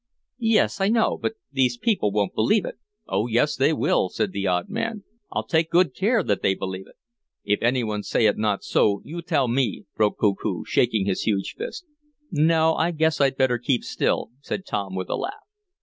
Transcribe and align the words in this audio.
"Yes, 0.39 0.81
I 0.81 0.89
know. 0.89 1.15
But 1.21 1.33
these 1.51 1.77
people 1.77 2.11
won't 2.11 2.33
believe 2.33 2.65
it." 2.65 2.79
"Oh, 3.07 3.27
yes 3.27 3.55
they 3.55 3.71
will!" 3.71 4.09
said 4.09 4.31
the 4.31 4.47
odd 4.47 4.67
man. 4.67 5.03
"I'll 5.31 5.45
take 5.45 5.69
good 5.69 5.93
care 5.93 6.23
that 6.23 6.41
they 6.41 6.55
believe 6.55 6.87
it." 6.87 6.95
"If 7.43 7.61
any 7.61 7.83
one 7.83 8.01
say 8.01 8.25
it 8.25 8.35
not 8.35 8.63
so, 8.63 9.03
you 9.05 9.21
tell 9.21 9.47
me!" 9.47 9.85
broke 9.95 10.17
Koku, 10.17 10.63
shaking 10.65 11.05
his 11.05 11.21
huge 11.21 11.53
fist. 11.55 11.85
"No, 12.31 12.73
I 12.73 12.89
guess 12.89 13.21
I'd 13.21 13.37
better 13.37 13.59
keep 13.59 13.83
still," 13.83 14.31
said 14.39 14.65
Tom, 14.65 14.95
with 14.95 15.07
a 15.07 15.15
laugh. 15.15 15.35